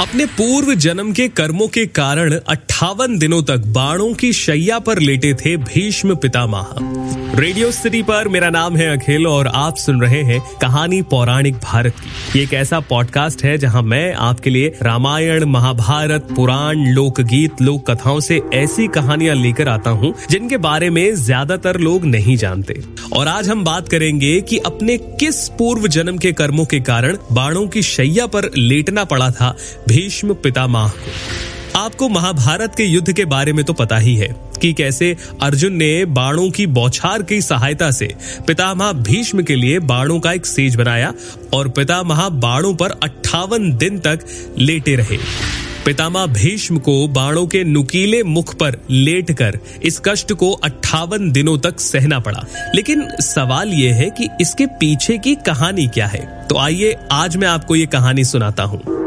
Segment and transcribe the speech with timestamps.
[0.00, 5.32] अपने पूर्व जन्म के कर्मों के कारण अट्ठावन दिनों तक बाणों की शैया पर लेटे
[5.34, 6.74] थे भीष्म पितामह।
[7.40, 11.94] रेडियो सिटी पर मेरा नाम है अखिल और आप सुन रहे हैं कहानी पौराणिक भारत
[11.94, 17.90] की। ये एक ऐसा पॉडकास्ट है जहाँ मैं आपके लिए रामायण, महाभारत, पुराण, लोकगीत लोक
[17.90, 22.80] कथाओं से ऐसी कहानियाँ लेकर आता हूँ, जिनके बारे में ज़्यादातर लोग नहीं जानते।
[23.12, 27.66] और आज हम बात करेंगे कि अपने किस पूर्व जन्म के कर्मों के कारण बाणों
[27.68, 29.54] की शैया पर लेटना पड़ा था
[29.88, 34.28] भीष्म पितामह को। आपको महाभारत के युद्ध के बारे में तो पता ही है
[34.60, 38.14] कि कैसे अर्जुन ने बाणों की बौछार की सहायता से
[38.46, 41.12] पितामह भीष्म के लिए बाणों का एक सेज बनाया
[41.54, 44.20] और पितामह बाणों पर अट्ठावन दिन तक
[44.58, 45.18] लेटे रहे।
[45.84, 51.80] पितामह भीष्म को बाणों के नुकीले मुख पर लेटकर इस कष्ट को अट्ठावन दिनों तक
[51.80, 56.46] सहना पड़ा। लेकिन सवाल यह है कि इसके पीछे की कहानी क्या है?
[56.48, 59.05] तो आइए आज मैं आपको ये कहानी सुनाता हूँ।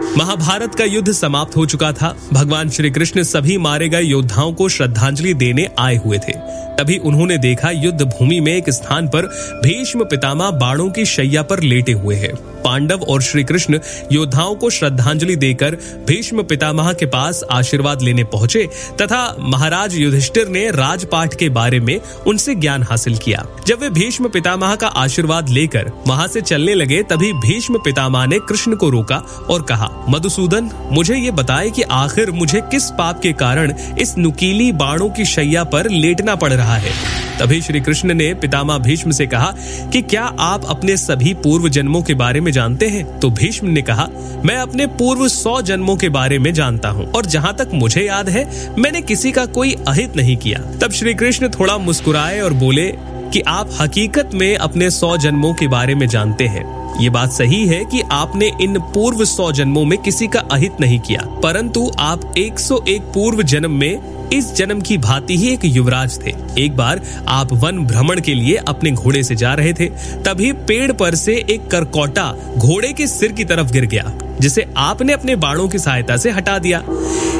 [0.00, 4.68] महाभारत का युद्ध समाप्त हो चुका था। भगवान श्री कृष्ण सभी मारे गए योद्धाओं को
[4.68, 6.32] श्रद्धांजलि देने आए हुए थे।
[6.78, 9.26] तभी उन्होंने देखा युद्ध भूमि में एक स्थान पर
[9.62, 13.78] भीष्म पितामह बाणों की शैया पर लेटे हुए हैं। पांडव और श्री कृष्ण
[14.12, 15.76] योद्धाओं को श्रद्धांजलि देकर
[16.06, 18.66] भीष्म पितामह के पास आशीर्वाद लेने पहुँचे
[19.02, 24.28] तथा महाराज युधिष्ठिर ने राजपाठ के बारे में उनसे ज्ञान हासिल किया। जब वे भीष्म
[24.28, 29.16] पितामह का आशीर्वाद लेकर वहाँ से चलने लगे तभी भीष्म पितामह ने कृष्ण को रोका
[29.50, 34.70] और कहा मधुसूदन, मुझे ये बताए कि आखिर मुझे किस पाप के कारण इस नुकीली
[34.72, 36.92] बाणों की शैया पर लेटना पड़ रहा है।
[37.38, 39.52] तभी श्री कृष्ण ने पितामा भीष्म से कहा
[39.92, 43.18] कि क्या आप अपने सभी पूर्व जन्मों के बारे में जानते हैं?
[43.20, 44.08] तो भीष्म ने कहा,
[44.44, 48.28] मैं अपने पूर्व सौ जन्मों के बारे में जानता हूँ, और जहाँ तक मुझे याद
[48.28, 48.46] है,
[48.78, 52.92] मैंने किसी का कोई अहित नहीं किया। तब श्री कृष्ण थोड़ा मुस्कुराए और बोले
[53.28, 56.66] कि आप हकीकत में अपने सौ जन्मों के बारे में जानते हैं।
[57.00, 60.98] ये बात सही है कि आपने इन पूर्व सौ जन्मों में किसी का अहित नहीं
[61.00, 66.34] किया, परंतु आप 101 पूर्व जन्म में इस जन्म की भांति ही एक युवराज थे।
[66.58, 69.88] एक बार आप वन भ्रमण के लिए अपने घोड़े से जा रहे थे,
[70.24, 75.12] तभी पेड़ पर से एक करकोटा घोड़े के सिर की तरफ़ गिर गया, जिसे आपने
[75.12, 76.82] अपने बाणों की सहायता से हटा दिया।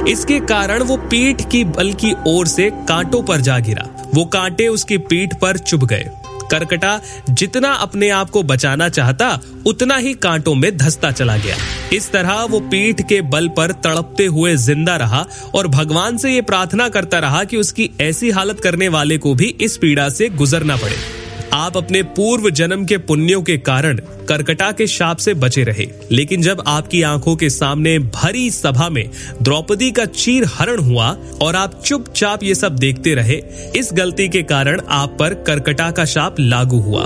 [0.08, 4.68] इसके कारण वो पीठ की बल की ओर से कांटों पर जा गिरा। वो कांटे
[4.68, 6.10] उसकी पीठ पर चुभ गए।
[6.50, 9.28] करकटा जितना अपने आप को बचाना चाहता,
[9.66, 11.56] उतना ही कांटों में धसता चला गया।
[11.92, 15.24] इस तरह वो पीठ के बल पर तड़पते हुए ज़िंदा रहा
[15.54, 19.54] और भगवान से ये प्रार्थना करता रहा कि उसकी ऐसी हालत करने वाले को भी
[19.60, 20.96] इस पीड़ा से गुजरना पड़े।
[21.52, 26.42] आप अपने पूर्व जन्म के पुण्यों के कारण करकटा के शाप से बचे रहे। लेकिन
[26.42, 29.10] जब आपकी आँखों के सामने भरी सभा में
[29.42, 33.42] द्रौपदी का चीर हरण हुआ और आप चुपचाप ये सब देखते रहे,
[33.76, 37.02] इस गलती के कारण आप पर करकटा का शाप लागू हुआ।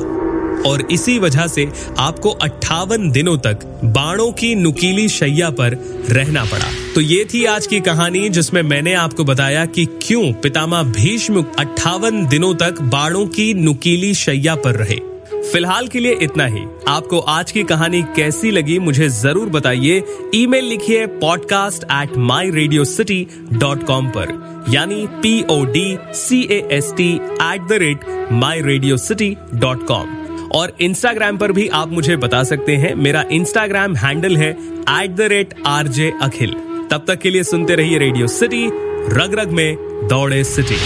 [0.67, 5.77] और इसी वजह से आपको अट्ठावन दिनों तक बाणों की नुकीली शैया पर
[6.11, 10.83] रहना पड़ा। तो ये थी आज की कहानी, जिसमें मैंने आपको बताया कि क्यों पितामह
[10.85, 14.97] भीष्म अट्ठावन दिनों तक बाणों की नुकीली शैया पर रहे।
[15.43, 20.03] फ़िलहाल के लिए इतना ही। आपको आज की कहानी कैसी लगी, मुझे ज़रूर बताइए।
[20.35, 24.33] ईमेल लिखिए podcast at my radio city dot com पर।
[24.71, 29.87] यानी P O D C A S T at the rate my radio city dot
[29.87, 30.17] com
[30.55, 35.29] और इंस्टाग्राम पर भी आप मुझे बता सकते हैं। मेरा इंस्टाग्राम हैंडल है at the
[35.33, 36.55] rate R J Akhil
[36.93, 38.67] तब तक के लिए सुनते रहिए रेडियो सिटी
[39.17, 39.77] रग रग में
[40.09, 40.77] दौड़े सिटी।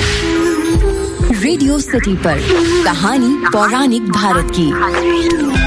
[1.40, 2.38] रेडियो सिटी पर
[2.84, 5.65] कहानी पौराणिक भारत की।